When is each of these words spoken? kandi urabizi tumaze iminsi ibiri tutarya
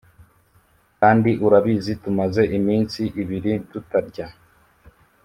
kandi 0.99 1.29
urabizi 1.45 1.93
tumaze 2.03 2.41
iminsi 2.57 3.01
ibiri 3.21 3.53
tutarya 3.69 4.27